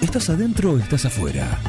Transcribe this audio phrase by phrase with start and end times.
[0.00, 1.60] ¿Estás adentro o estás afuera?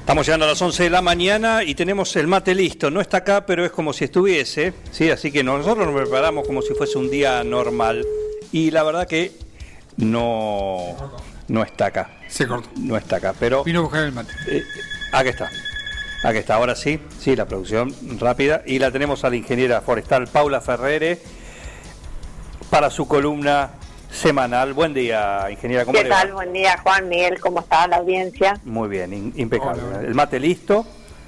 [0.00, 2.90] Estamos llegando a las 11 de la mañana y tenemos el mate listo.
[2.90, 4.72] No está acá, pero es como si estuviese.
[4.90, 5.10] ¿sí?
[5.10, 8.06] Así que nosotros nos preparamos como si fuese un día normal.
[8.50, 9.32] Y la verdad que
[9.98, 10.96] no,
[11.48, 12.18] no está acá.
[12.26, 12.70] Se cortó.
[12.78, 13.64] No está acá, pero...
[13.64, 14.32] Vino a buscar el mate.
[14.46, 14.64] Eh,
[15.12, 15.50] aquí está.
[16.24, 18.62] Aquí está, ahora sí, sí, la producción rápida.
[18.66, 21.20] Y la tenemos a la ingeniera forestal Paula Ferrere
[22.70, 23.70] para su columna
[24.10, 24.72] semanal.
[24.72, 25.84] Buen día, ingeniera.
[25.84, 26.22] ¿Cómo ¿Qué le va?
[26.22, 26.32] tal?
[26.32, 27.38] Buen día, Juan Miguel.
[27.40, 28.58] ¿Cómo está la audiencia?
[28.64, 29.82] Muy bien, in- impecable.
[29.82, 30.00] Hola.
[30.00, 30.84] El mate listo.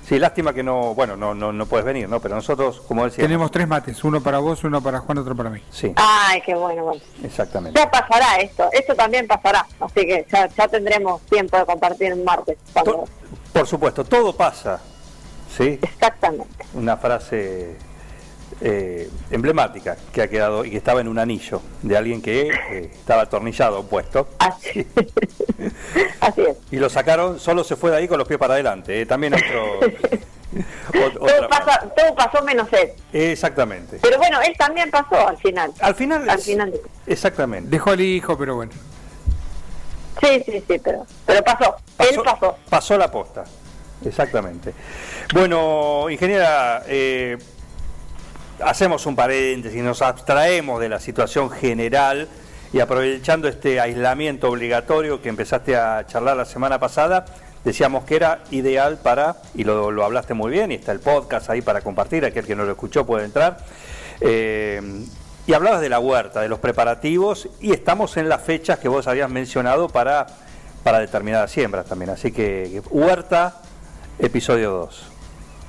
[0.09, 2.19] Sí, lástima que no, bueno, no, no, no puedes venir, ¿no?
[2.19, 3.23] Pero nosotros, como decía.
[3.23, 5.63] Tenemos tres mates, uno para vos, uno para Juan, otro para mí.
[5.71, 7.01] Sí, Ay, qué bueno, bueno.
[7.23, 7.79] exactamente.
[7.79, 9.65] Ya pasará esto, esto también pasará.
[9.79, 12.59] Así que ya, ya tendremos tiempo de compartir un martes.
[12.73, 13.05] cuando-
[13.53, 14.81] por supuesto, todo pasa.
[15.57, 15.79] ¿Sí?
[15.83, 16.65] Exactamente.
[16.75, 17.75] Una frase
[18.61, 22.91] eh, emblemática que ha quedado y que estaba en un anillo de alguien que eh,
[22.95, 24.29] estaba atornillado puesto.
[24.39, 24.87] Así,
[26.21, 26.57] Así es.
[26.71, 29.01] Y lo sacaron, solo se fue de ahí con los pies para adelante.
[29.01, 29.81] eh, También otro.
[30.93, 32.91] ot- Todo, pasa- todo pasó menos él.
[33.13, 33.99] Exactamente.
[34.03, 35.73] Pero bueno, él también pasó al final.
[35.81, 36.29] Al final.
[36.31, 36.73] Al final.
[37.07, 37.69] Exactamente.
[37.71, 38.73] Dejó al hijo, pero bueno.
[40.21, 41.77] Sí, sí, sí, pero, pero pasó.
[41.99, 42.57] Él pasó.
[42.69, 43.45] pasó la posta.
[44.05, 44.73] Exactamente.
[45.35, 47.39] Bueno, ingeniera, eh,
[48.63, 52.29] hacemos un paréntesis, nos abstraemos de la situación general
[52.73, 57.25] y aprovechando este aislamiento obligatorio que empezaste a charlar la semana pasada,
[57.65, 61.51] decíamos que era ideal para, y lo, lo hablaste muy bien, y está el podcast
[61.51, 63.59] ahí para compartir, aquel que no lo escuchó puede entrar.
[64.21, 64.81] Eh,
[65.47, 69.07] y hablabas de la huerta, de los preparativos, y estamos en las fechas que vos
[69.07, 70.27] habías mencionado para,
[70.83, 72.11] para determinadas siembras también.
[72.11, 73.61] Así que huerta,
[74.19, 75.07] episodio 2.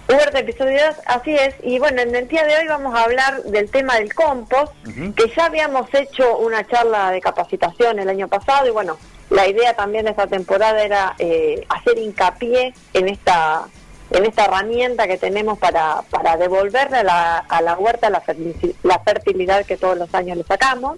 [0.09, 1.55] Huerta episodio 2, así es.
[1.64, 4.73] Y bueno, en el día de hoy vamos a hablar del tema del compost,
[5.16, 8.98] que ya habíamos hecho una charla de capacitación el año pasado y bueno,
[9.30, 13.64] la idea también de esta temporada era eh, hacer hincapié en esta
[14.11, 17.04] en esta herramienta que tenemos para, para devolverle a
[17.61, 20.98] la, huerta la, fertili- la fertilidad que todos los años le sacamos.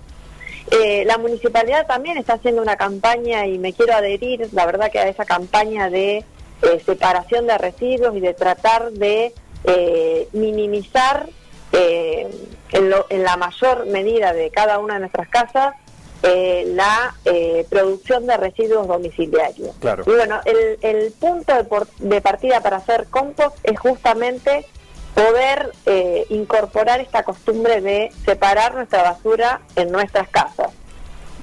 [0.72, 5.00] Eh, la municipalidad también está haciendo una campaña y me quiero adherir, la verdad que
[5.00, 9.34] a esa campaña de eh, separación de residuos y de tratar de
[9.66, 11.30] eh, minimizar
[11.72, 15.75] en la mayor medida de cada una de nuestras casas
[16.23, 19.75] eh, la eh, producción de residuos domiciliarios.
[19.79, 20.03] Claro.
[20.07, 24.66] Y bueno, el, el punto de, por- de partida para hacer compost es justamente
[25.13, 30.72] poder eh, incorporar esta costumbre de separar nuestra basura en nuestras casas.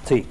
[0.06, 0.26] Sí,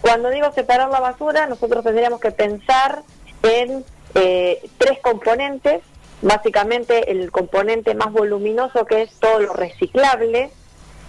[0.00, 3.02] Cuando digo separar la basura, nosotros tendríamos que pensar
[3.42, 3.84] en
[4.14, 5.82] eh, tres componentes.
[6.22, 10.50] Básicamente el componente más voluminoso que es todo lo reciclable,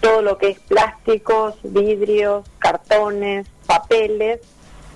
[0.02, 4.42] todo lo que es plásticos, vidrios, cartones, papeles,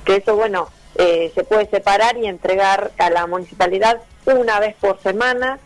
[0.03, 4.99] que eso, bueno, eh, se puede separar y entregar a la municipalidad una vez por
[5.01, 5.59] semana,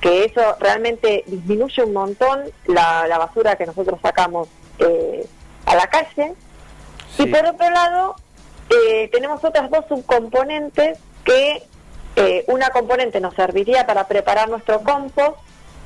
[0.00, 4.48] que eso realmente disminuye un montón la, la basura que nosotros sacamos
[4.78, 5.26] eh,
[5.66, 6.34] a la calle.
[7.16, 7.24] sí.
[7.24, 8.16] Y por otro lado,
[8.70, 11.62] eh, tenemos otras dos subcomponentes que
[12.46, 15.36] una componente nos serviría para preparar nuestro compost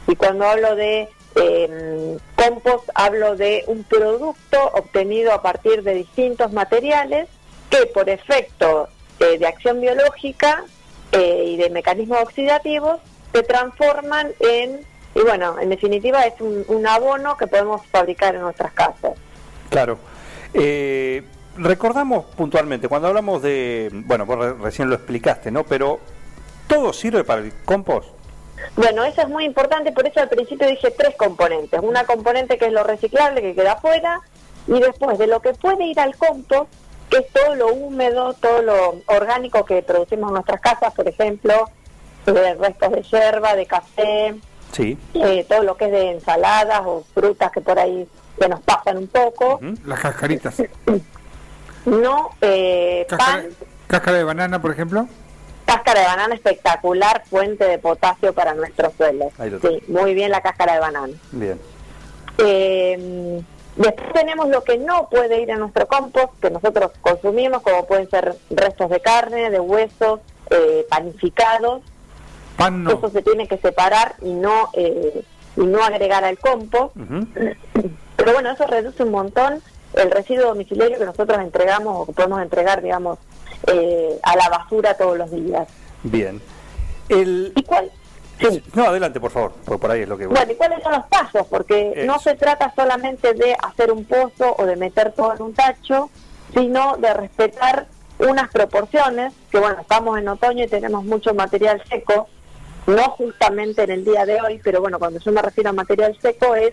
[0.07, 6.53] y cuando hablo de eh, compost hablo de un producto obtenido a partir de distintos
[6.53, 7.29] materiales
[7.71, 8.89] que por efecto
[9.21, 10.65] eh, de acción biológica
[11.13, 13.01] eh, y de mecanismos oxidativos
[13.33, 14.81] se transforman en,
[15.15, 19.13] y bueno, en definitiva es un, un abono que podemos fabricar en nuestras casas.
[19.69, 19.99] Claro.
[20.53, 21.23] Eh,
[21.57, 25.63] recordamos puntualmente, cuando hablamos de, bueno, vos re- recién lo explicaste, ¿no?
[25.63, 26.01] Pero
[26.67, 28.09] todo sirve para el compost.
[28.77, 31.81] Bueno, eso es muy importante, por eso al principio dije tres componentes.
[31.83, 34.21] Una componente que es lo reciclable, que queda afuera,
[34.67, 36.71] y después de lo que puede ir al compost,
[37.09, 41.69] que es todo lo húmedo, todo lo orgánico que producimos en nuestras casas, por ejemplo,
[42.27, 44.35] eh, restos de yerba, de café,
[44.73, 44.97] Sí.
[45.15, 48.07] eh, todo lo que es de ensaladas o frutas que por ahí
[48.39, 49.59] se nos pasan un poco.
[49.85, 50.55] Las cascaritas.
[51.87, 53.51] No, eh, Cáscara, pan,
[53.87, 55.09] cáscara de banana, por ejemplo.
[55.71, 59.33] Cáscara de banana espectacular, fuente de potasio para nuestros suelos.
[59.63, 61.15] Sí, muy bien la cáscara de banana.
[61.31, 61.61] Bien.
[62.39, 63.41] Eh,
[63.77, 68.11] después tenemos lo que no puede ir a nuestro compost, que nosotros consumimos, como pueden
[68.11, 70.21] ser restos de carne, de huesos,
[70.51, 71.83] eh, panificados.
[72.57, 72.91] Pan no.
[72.91, 75.23] Eso se tiene que separar y no eh,
[75.57, 76.97] y no agregar al compost.
[78.17, 79.63] Pero bueno, eso reduce un montón
[79.95, 83.19] el residuo domiciliario que nosotros entregamos o que podemos entregar, digamos,
[83.67, 85.69] eh, a la basura todos los días.
[86.03, 86.41] Bien.
[87.09, 87.91] El, ¿Y cuál?
[88.41, 88.63] Sí.
[88.75, 90.27] No, adelante, por favor, por, por ahí es lo que...
[90.27, 91.47] Bueno, ¿y cuáles son los pasos?
[91.49, 92.07] Porque Eso.
[92.07, 96.09] no se trata solamente de hacer un pozo o de meter todo en un tacho,
[96.55, 97.87] sino de respetar
[98.19, 102.29] unas proporciones, que bueno, estamos en otoño y tenemos mucho material seco,
[102.87, 106.17] no justamente en el día de hoy, pero bueno, cuando yo me refiero a material
[106.21, 106.73] seco es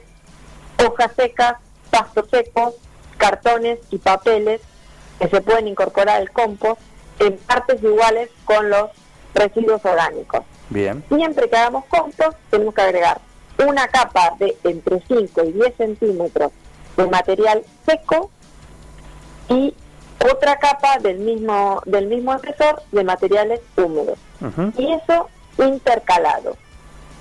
[0.86, 1.56] hojas secas,
[1.90, 2.76] pastos secos,
[3.18, 4.62] cartones y papeles
[5.20, 6.82] que se pueden incorporar al compost
[7.20, 8.90] en partes iguales con los
[9.34, 10.42] residuos orgánicos.
[10.70, 13.22] Bien, Siempre que hagamos compost tenemos que agregar
[13.66, 16.52] una capa de entre 5 y 10 centímetros
[16.96, 18.30] de material seco
[19.50, 19.74] y
[20.32, 24.20] otra capa del mismo del mismo espesor de materiales húmedos.
[24.78, 26.58] Y eso intercalado.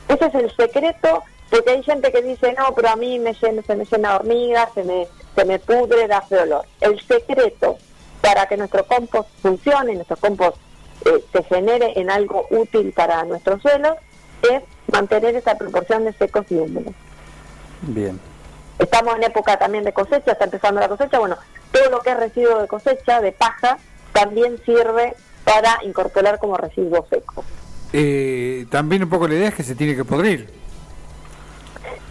[0.08, 3.62] Ese es el secreto, porque hay gente que dice, no, pero a mí me llena,
[3.62, 6.64] se me llena de hormigas, se me, se me pudre, da feo olor.
[6.80, 7.78] El secreto
[8.20, 10.56] para que nuestro compost funcione, nuestro compost
[11.04, 13.96] eh, se genere en algo útil para nuestros suelos,
[14.42, 16.94] es mantener esa proporción de secos y húmedos.
[17.82, 18.18] bien.
[18.78, 21.36] Estamos en época también de cosecha, está empezando la cosecha, bueno,
[21.72, 23.78] todo lo que es residuo de cosecha, de paja,
[24.12, 27.44] también sirve para incorporar como residuo seco.
[27.92, 30.50] Eh, también un poco la idea es que se tiene que podrir.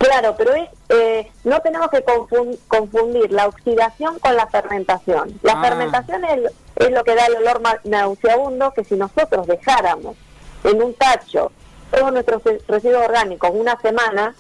[0.07, 5.40] Claro, pero es, eh, no tenemos que confun- confundir la oxidación con la fermentación.
[5.42, 5.62] La Ah.
[5.63, 10.16] fermentación es, es lo que da el olor nauseabundo que si nosotros dejáramos
[10.63, 11.52] en un tacho
[11.92, 14.36] todos nuestros re- residuos orgánicos una semana,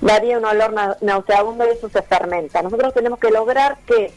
[0.00, 2.60] daría un olor na- nauseabundo y eso se fermenta.
[2.62, 4.12] Nosotros tenemos que lograr que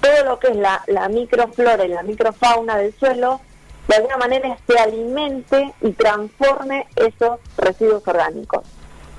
[0.00, 3.40] todo lo que es la, la microflora y la microfauna del suelo
[3.88, 8.62] de alguna manera se alimente y transforme esos residuos orgánicos.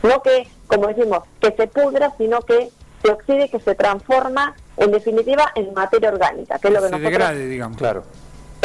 [0.04, 2.70] No que, como decimos, que se pudra, sino que
[3.04, 6.92] se oxide, que se transforma, en definitiva, en materia orgánica, que es lo que se
[6.92, 7.12] nosotros...
[7.12, 7.78] degrade, digamos.
[7.78, 8.04] Claro.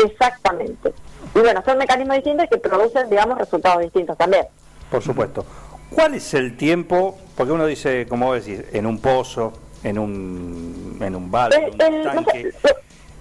[0.02, 0.92] Exactamente.
[1.34, 4.46] Y bueno, son mecanismos distintos que producen, digamos, resultados distintos también.
[4.90, 5.44] Por supuesto.
[5.90, 7.18] ¿Cuál es el tiempo?
[7.36, 9.52] Porque uno dice, como vos decís, en un pozo,
[9.82, 12.52] en un, en un balde, El- en el- un no tanque.
[12.52, 12.74] sé,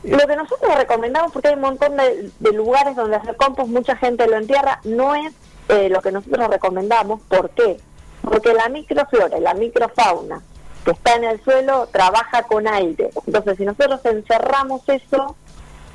[0.03, 3.69] lo, lo que nosotros recomendamos, porque hay un montón de, de lugares donde hacer compost,
[3.69, 5.33] mucha gente lo entierra, no es
[5.69, 7.21] eh, lo que nosotros recomendamos.
[7.27, 7.77] ¿Por qué?
[8.25, 10.41] Porque la microflora y la microfauna
[10.83, 13.09] que está en el suelo trabaja con aire.
[13.25, 15.35] Entonces, si nosotros encerramos eso,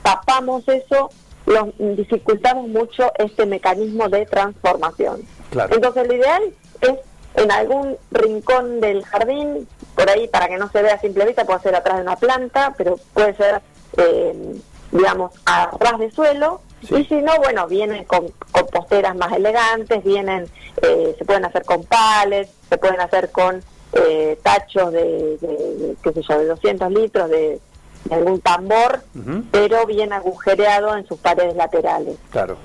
[0.03, 1.11] tapamos eso,
[1.47, 5.23] los, dificultamos mucho este mecanismo de transformación.
[5.51, 5.75] Claro.
[5.75, 6.43] Entonces, lo ideal
[6.81, 6.95] es
[7.35, 11.45] en algún rincón del jardín, por ahí para que no se vea a simple vista,
[11.45, 13.63] puede ser atrás de una planta, pero puede ser,
[13.97, 14.57] eh,
[14.91, 16.61] digamos, a ras de suelo.
[16.87, 16.95] Sí.
[16.97, 20.47] Y si no, bueno, vienen con composteras más elegantes, vienen,
[20.83, 23.63] eh, se pueden hacer con pallets, se pueden hacer con
[23.93, 25.47] eh, tachos de, de-
[25.77, 27.61] de, qué sé yo, de 200 litros de,
[28.05, 29.03] de algún tambor,
[29.51, 32.17] pero bien agujereado en sus paredes laterales.
[32.31, 32.57] Claro.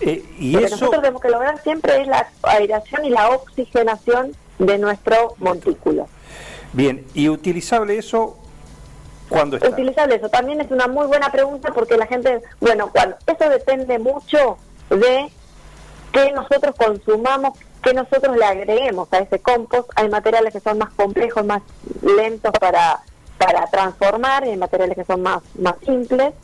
[0.00, 3.28] Eh, y Lo que eso, nosotros tenemos que lograr siempre es la aireación y la
[3.30, 6.08] oxigenación de nuestro montículo.
[6.72, 8.38] bien, y utilizable eso,
[9.30, 9.70] ¿cuándo está?
[9.70, 13.98] Utilizable eso también es una muy buena pregunta porque la gente, bueno, cuando eso depende
[13.98, 14.58] mucho
[14.90, 15.32] de
[16.12, 19.88] que nosotros consumamos, que nosotros le agreguemos a ese compost.
[19.96, 21.62] Hay materiales que son más complejos, más
[22.02, 23.00] lentos para,
[23.38, 26.34] para transformar, y hay materiales que son más, más simples,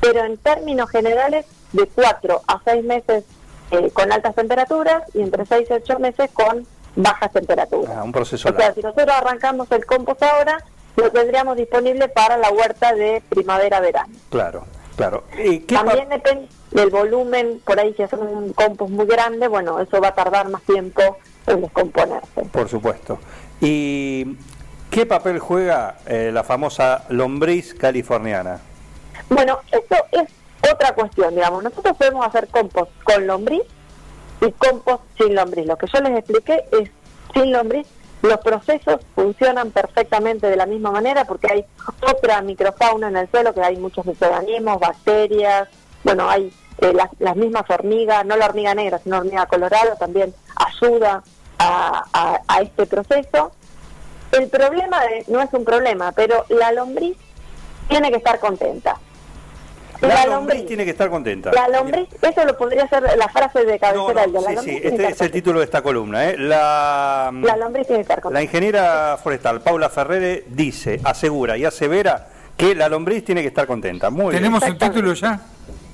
[0.00, 3.24] pero en términos generales, de 4 a 6 meses
[3.70, 7.90] eh, con altas temperaturas y entre 6 y 8 meses con bajas temperaturas.
[7.96, 10.58] Ah, un proceso O sea, si nosotros arrancamos el compost ahora,
[10.96, 14.12] lo tendríamos disponible para la huerta de primavera-verano.
[14.30, 14.64] Claro,
[14.96, 15.24] claro.
[15.36, 19.80] Eh, ¿qué También depende del volumen, por ahí si hacemos un compost muy grande, bueno,
[19.80, 22.42] eso va a tardar más tiempo en descomponerse.
[22.50, 23.18] Por supuesto.
[23.60, 24.36] ¿Y
[24.90, 28.60] qué papel juega eh, la famosa lombriz californiana?
[29.28, 30.28] Bueno, esto es
[30.70, 31.62] otra cuestión, digamos.
[31.62, 33.62] Nosotros podemos hacer compost con lombriz
[34.40, 35.66] y compost sin lombriz.
[35.66, 36.90] Lo que yo les expliqué es
[37.34, 37.86] sin lombriz.
[38.22, 41.64] Los procesos funcionan perfectamente de la misma manera porque hay
[42.00, 45.68] otra microfauna en el suelo, que hay muchos microorganismos, bacterias,
[46.04, 51.22] bueno, hay eh, las, mismas hormigas, no la hormiga negra, sino hormiga colorada, también ayuda
[51.58, 53.52] a, este proceso.
[54.32, 57.16] El problema no es un problema, pero la lombriz
[57.88, 58.98] tiene que estar contenta.
[60.02, 61.52] La, lombriz tiene que estar contenta.
[61.52, 64.40] La lombriz, eso lo podría ser la frase de No, cabecera no.
[64.40, 66.28] La sí, lombriz sí, este es el título de esta columna.
[66.30, 66.36] ¿eh?
[66.38, 67.56] La, contenta.
[67.56, 68.42] La lombriz tiene que estar la contenta.
[68.42, 74.10] ingeniera forestal Paula Ferrere dice, asegura y asevera que la lombriz tiene que estar contenta.
[74.10, 74.42] Muy bien.
[74.42, 75.00] ¿Tenemos un Exactamente.
[75.00, 75.40] título ya?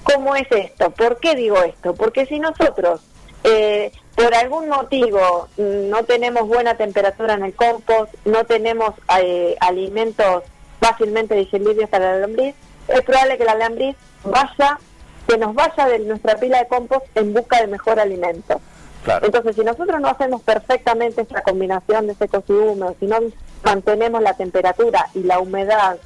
[0.04, 0.90] ¿Cómo es esto?
[0.90, 1.94] ¿Por qué digo esto?
[1.94, 3.02] Porque si nosotros,
[3.44, 9.56] eh, por algún motivo, mm, no tenemos buena temperatura en el compost, no tenemos eh,
[9.60, 10.44] alimentos
[10.80, 12.54] fácilmente digeribles para la lombriz,
[12.88, 14.78] es probable que la lombriz vaya,
[15.26, 18.60] que nos vaya de nuestra pila de compost en busca de mejor alimento.
[19.04, 19.26] Claro.
[19.26, 23.18] Entonces, si nosotros no hacemos perfectamente esta combinación de secos y húmedos, si no
[23.62, 25.98] mantenemos la temperatura y la humedad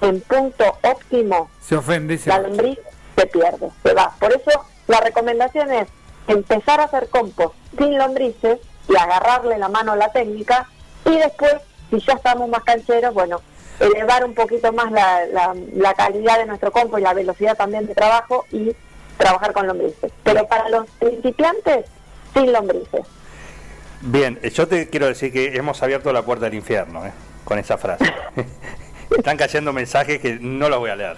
[0.00, 2.18] en punto óptimo, Se ofende.
[2.18, 2.30] Se...
[2.30, 2.78] la lombriz
[3.16, 4.14] se pierde, se va.
[4.18, 4.50] Por eso
[4.88, 5.88] la recomendación es
[6.26, 10.68] empezar a hacer compost sin lombrices y agarrarle la mano a la técnica
[11.04, 11.54] y después,
[11.90, 13.40] si ya estamos más cancheros, bueno,
[13.80, 17.86] elevar un poquito más la, la- la calidad de nuestro compost y la velocidad también
[17.86, 18.72] de trabajo y
[19.16, 20.12] trabajar con lombrices.
[20.22, 21.86] Pero para los principiantes,
[22.34, 23.02] sin lombrices.
[24.02, 27.12] Bien, eh, yo te quiero decir que hemos abierto la puerta del infierno ¿eh?
[27.44, 28.04] con esa frase.
[29.16, 31.16] Están cayendo mensajes que no los voy a leer.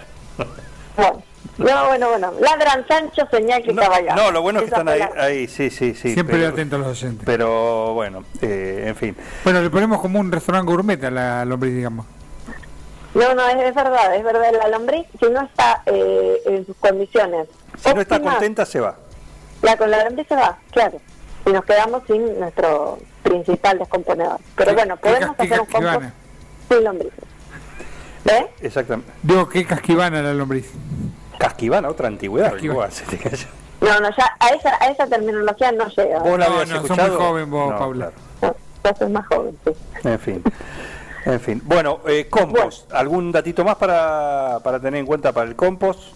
[0.97, 1.23] Bueno,
[1.57, 2.33] no, bueno, bueno.
[2.39, 4.15] Ladran Sancho, señal que No, cabalgar.
[4.17, 6.13] no, lo bueno es que están ahí, ahí sí, sí, sí.
[6.13, 7.23] Siempre pero, atentos a los oyentes.
[7.25, 9.15] pero bueno, eh, en fin.
[9.43, 12.05] Bueno, le ponemos como un restaurante gourmet a la lombriz, digamos.
[13.13, 14.51] No, no, es, es verdad, es verdad.
[14.59, 17.47] La lombriz, si no está eh, en sus condiciones
[17.83, 18.95] Si no está contenta, se va.
[19.61, 20.99] La con la lombriz se va, claro.
[21.45, 24.39] Y nos quedamos sin nuestro principal descomponedor.
[24.55, 26.05] Pero Qué- bueno, podemos hacer un compost
[26.69, 27.23] sin lombrices.
[28.23, 28.45] ¿Ves?
[28.61, 29.11] Exactamente.
[29.21, 30.71] Digo, qué casquivana la lombriz.
[31.37, 32.51] Casquivana, otra antigüedad.
[32.51, 32.73] Casquivana.
[32.73, 33.47] igual, se te calla.
[33.81, 36.19] No, no, ya a esa, a esa terminología no llega.
[36.19, 37.09] ¿Vos la No, habías no, sos escuchado?
[37.19, 38.11] muy joven vos, No, Paula.
[38.39, 38.55] claro.
[38.83, 39.71] No, ya sos más joven, sí.
[40.05, 40.43] En fin.
[41.25, 41.61] En fin.
[41.63, 42.91] Bueno, eh, compost.
[42.93, 46.13] ¿Algún datito más para, para tener en cuenta para el compost?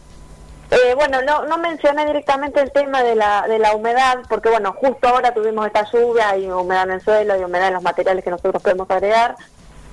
[0.69, 4.73] Eh, bueno, no, no mencioné directamente el tema de la, de la humedad, porque bueno,
[4.73, 8.21] justo ahora tuvimos esta lluvia, hay humedad en el suelo y humedad en los materiales
[8.21, 9.37] que nosotros podemos agregar,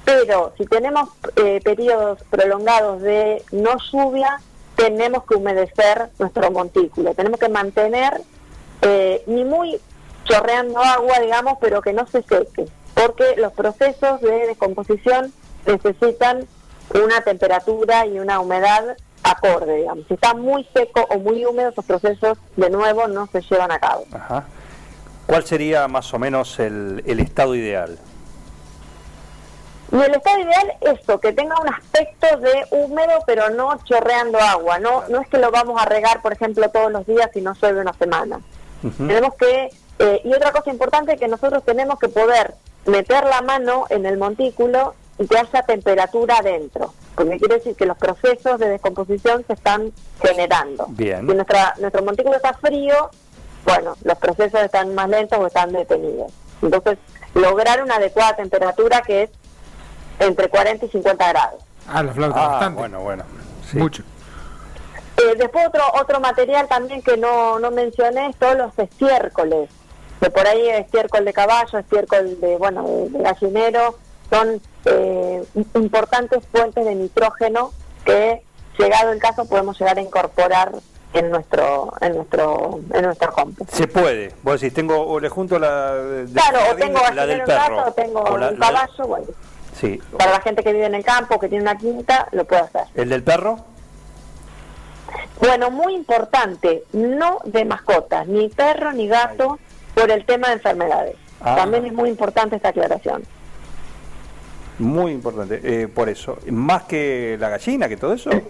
[0.04, 4.40] pero si tenemos eh, periodos prolongados de no lluvia,
[4.74, 8.20] tenemos que humedecer nuestro montículo, tenemos que mantener
[8.82, 9.80] eh, ni muy
[10.24, 15.32] chorreando agua, digamos, pero que no se seque, porque los procesos de descomposición
[15.66, 16.46] necesitan
[16.92, 20.06] una temperatura y una humedad acorde, digamos.
[20.06, 23.78] Si está muy seco o muy húmedo, esos procesos de nuevo no se llevan a
[23.78, 24.04] cabo.
[24.12, 24.44] Ajá.
[25.26, 27.98] ¿Cuál sería más o menos el, el estado ideal?
[29.90, 34.38] Y el estado ideal es esto, que tenga un aspecto de húmedo, pero no chorreando
[34.38, 34.78] agua.
[34.78, 37.54] No, no es que lo vamos a regar, por ejemplo, todos los días si no
[37.54, 38.40] llueve una semana.
[38.98, 42.54] Tenemos que, eh, y otra cosa importante es que nosotros tenemos que poder
[42.86, 47.86] meter la mano en el montículo y que haya temperatura adentro, porque quiere decir que
[47.86, 50.86] los procesos de descomposición se están generando.
[50.88, 51.20] Bien.
[51.28, 53.10] Si nuestra, nuestro montículo está frío,
[53.64, 56.32] bueno, los procesos están más lentos o están detenidos.
[56.62, 56.98] Entonces,
[57.34, 59.30] lograr una adecuada temperatura que es
[60.18, 61.62] entre 40 y 50 grados.
[61.88, 62.78] Ah, la flauta, Ah, bastante.
[62.78, 63.24] bueno, bueno.
[63.70, 63.78] Sí.
[63.78, 64.02] Mucho.
[65.16, 69.70] Eh, después otro otro material también que no, no mencioné es todos los estiércoles.
[70.24, 73.94] Que por ahí estiércol de caballo, estiércol de bueno de, de gallinero,
[74.30, 77.72] son eh, importantes fuentes de nitrógeno
[78.06, 78.40] que
[78.78, 80.72] llegado el caso podemos llegar a incorporar
[81.12, 83.70] en nuestro en nuestro en nuestro compost.
[83.70, 84.32] Se puede.
[84.42, 87.76] Vos decís, tengo, o le junto la, de- Claro, o tengo la del perro.
[87.76, 89.26] casa o tengo O la- un la- caballo, bueno,
[89.78, 90.00] Sí.
[90.16, 92.84] para la gente que vive en el campo, que tiene una quinta, lo puede hacer.
[92.94, 93.58] ¿El del perro?
[95.38, 99.58] Bueno, muy importante, no de mascotas, ni perro ni gato,
[99.94, 101.16] por el tema de enfermedades.
[101.40, 101.56] Ah.
[101.56, 103.22] También es muy importante esta aclaración.
[104.78, 105.60] Muy importante.
[105.62, 106.38] Eh, por eso.
[106.50, 108.30] Más que la gallina, que todo eso.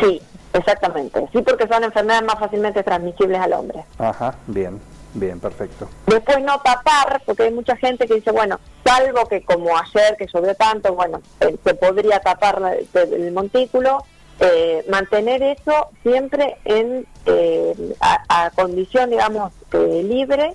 [0.00, 0.18] Sí,
[0.54, 1.28] exactamente.
[1.30, 3.84] Sí, porque son enfermedades más fácilmente transmisibles al hombre.
[3.98, 4.80] Ajá, bien.
[5.14, 5.88] Bien, perfecto.
[6.06, 10.26] Después no tapar, porque hay mucha gente que dice, bueno, salvo que como ayer que
[10.26, 12.60] llovió tanto, bueno, eh, se podría tapar
[12.94, 14.04] el montículo,
[14.40, 20.54] eh, mantener eso siempre en eh, a, a condición, digamos, eh, libre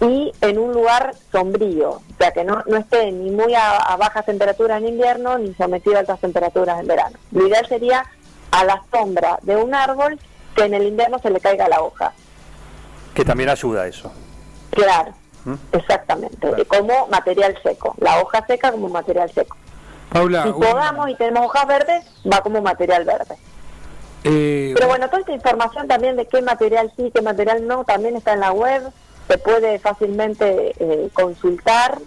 [0.00, 3.96] y en un lugar sombrío, o sea, que no, no esté ni muy a, a
[3.96, 7.18] bajas temperaturas en invierno ni sometido a altas temperaturas en verano.
[7.32, 8.04] Lo ideal sería
[8.52, 10.18] a la sombra de un árbol
[10.54, 12.12] que en el invierno se le caiga la hoja.
[13.14, 14.12] Que también ayuda eso.
[14.70, 15.12] Claro,
[15.44, 15.54] ¿Mm?
[15.72, 16.64] exactamente, Claro.
[16.68, 19.56] como material seco, la hoja seca como material seco.
[20.10, 23.36] Paula, Si podamos y tenemos hojas verdes, va como material verde.
[24.24, 28.16] eh, Pero bueno, toda esta información también de qué material sí, qué material no, también
[28.16, 28.82] está en la web,
[29.28, 31.98] se puede fácilmente eh, consultar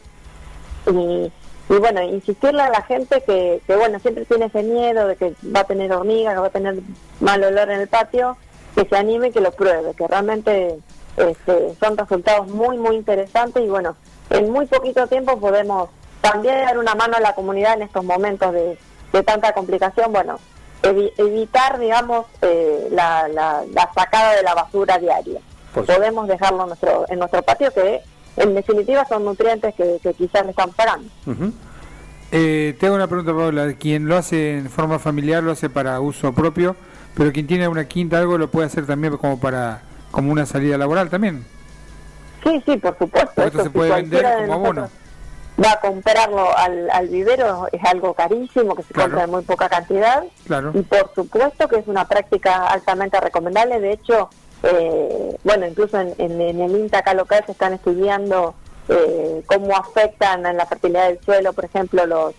[0.88, 1.32] y,
[1.70, 5.34] y bueno, insistirle a la gente que, que bueno, siempre tiene ese miedo de que
[5.56, 6.80] va a tener hormigas, que va a tener
[7.20, 8.36] mal olor en el patio,
[8.76, 10.80] que se anime y que lo pruebe, que realmente
[11.18, 13.96] este, son resultados muy, muy interesantes y bueno,
[14.32, 15.90] en muy poquito tiempo podemos
[16.22, 18.78] también dar una mano a la comunidad en estos momentos de,
[19.14, 20.40] de tanta complicación, bueno,
[20.84, 25.40] evi- evitar, digamos, eh, la, la, la sacada de la basura diaria.
[25.74, 28.02] Podemos dejarlo en nuestro, en nuestro patio, que
[28.38, 31.08] en definitiva son nutrientes que, que quizás le están pagando.
[31.26, 31.54] Ujú.
[32.32, 33.74] eh, te hago una pregunta, Paula.
[33.74, 36.76] Quien lo hace en forma familiar lo hace para uso propio,
[37.16, 40.78] pero quien tiene una quinta algo lo puede hacer también como para como una salida
[40.78, 41.46] laboral también.
[42.44, 43.32] Sí, sí, por supuesto.
[43.36, 44.90] Porque esto se puede vender como abono.
[45.64, 49.10] Va a comprarlo al, al vivero, es algo carísimo, que se Claro.
[49.10, 50.24] compra en muy poca cantidad.
[50.48, 50.72] Claro.
[50.74, 53.80] Y por supuesto que es una práctica altamente recomendable.
[53.80, 54.30] De hecho,
[54.64, 58.56] eh, bueno, incluso en, en- en el INTA acá local se están estudiando
[58.90, 62.34] eh, cómo afectan en la fertilidad del suelo, por ejemplo, los,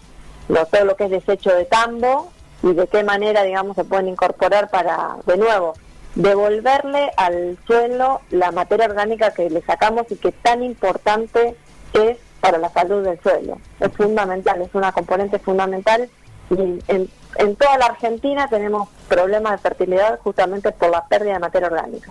[0.49, 4.09] los- todo lo que es desecho de tambo y de qué manera, digamos, se pueden
[4.09, 5.75] incorporar para, de nuevo,
[6.15, 11.55] devolverle al suelo la materia orgánica que le sacamos y que tan importante
[11.95, 13.59] es para la salud del suelo.
[13.81, 16.11] Es fundamental, es una componente fundamental
[16.51, 21.69] y en, toda la Argentina tenemos problemas de fertilidad justamente por la pérdida de materia
[21.69, 22.11] orgánica.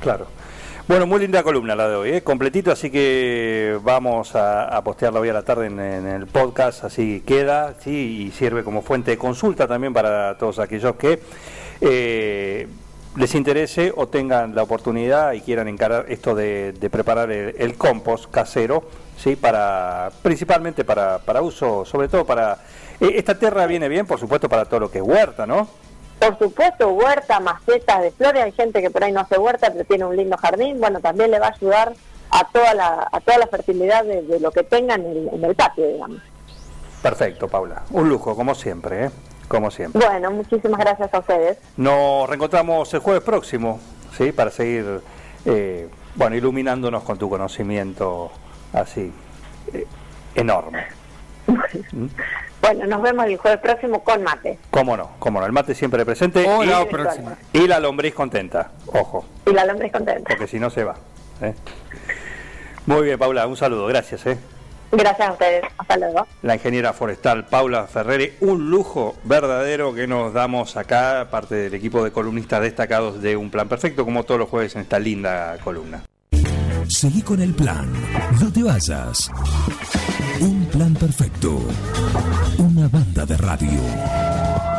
[0.00, 0.26] Claro.
[0.88, 2.22] Bueno, muy linda columna la de hoy, ¿eh?
[2.22, 6.82] completito, así que vamos a, a postearla hoy a la tarde en, en el podcast,
[6.84, 11.20] así queda, sí, y sirve como fuente de consulta también para todos aquellos que
[11.82, 12.66] eh,
[13.18, 17.76] les interese o tengan la oportunidad y quieran encarar esto de, de preparar el, el
[17.76, 18.84] compost casero,
[19.16, 22.58] sí, para principalmente para, para uso, sobre todo para
[23.00, 25.68] eh, esta tierra viene bien, por supuesto, para todo lo que es huerta, ¿no?
[26.20, 29.84] Por supuesto, huerta, macetas de flores, hay gente que por ahí no hace huerta pero
[29.84, 31.94] tiene un lindo jardín, bueno, también le va a ayudar
[32.30, 35.44] a toda la, a toda la fertilidad de, de lo que tengan en el, en
[35.44, 36.18] el patio, digamos.
[37.02, 37.82] Perfecto, Paula.
[37.90, 39.10] Un lujo, como siempre, ¿eh?
[39.48, 40.04] Como siempre.
[40.06, 41.58] Bueno, muchísimas gracias a ustedes.
[41.76, 43.80] Nos reencontramos el jueves próximo,
[44.16, 44.30] ¿sí?
[44.32, 45.00] Para seguir,
[45.46, 48.30] eh, bueno, iluminándonos con tu conocimiento
[48.74, 49.10] así,
[49.72, 49.86] eh,
[50.34, 50.84] enorme.
[52.60, 54.58] Bueno, nos vemos el jueves próximo con mate.
[54.70, 55.12] ¿Cómo no?
[55.18, 55.46] ¿Cómo no?
[55.46, 57.36] El mate siempre presente O la y, próxima.
[57.54, 58.72] y la lombriz contenta.
[58.86, 60.28] Ojo, Y la lombriz contenta.
[60.28, 60.96] porque si no se va.
[61.40, 61.54] ¿eh?
[62.84, 63.86] Muy bien, Paula, un saludo.
[63.86, 64.36] Gracias, ¿eh?
[64.90, 65.64] Gracias a ustedes.
[65.76, 66.26] Hasta luego.
[66.42, 68.32] la ingeniera forestal Paula Ferreri.
[68.40, 73.50] Un lujo verdadero que nos damos acá, parte del equipo de columnistas destacados de Un
[73.50, 76.02] Plan Perfecto, como todos los jueves en esta linda columna.
[76.88, 77.92] Seguí con el plan.
[78.40, 79.30] No te vayas.
[80.40, 81.60] Un plan perfecto.
[82.58, 84.77] Una banda de radio.